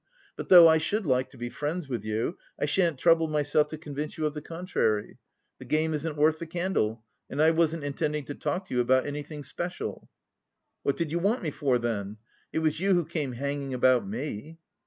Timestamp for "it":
12.51-12.63